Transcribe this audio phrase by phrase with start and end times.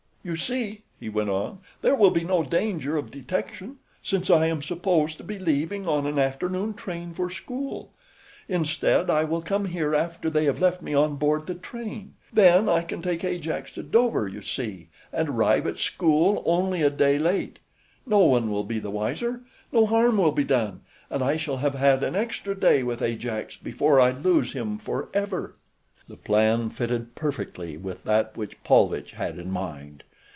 [0.23, 4.61] "You see," he went on, "there will be no danger of detection since I am
[4.61, 7.89] supposed to be leaving on an afternoon train for school.
[8.47, 12.13] Instead I will come here after they have left me on board the train.
[12.31, 16.91] Then I can take Ajax to Dover, you see, and arrive at school only a
[16.91, 17.57] day late.
[18.05, 19.41] No one will be the wiser,
[19.71, 23.57] no harm will be done, and I shall have had an extra day with Ajax
[23.57, 25.55] before I lose him forever."
[26.07, 30.03] The plan fitted perfectly with that which Paulvitch had in mind.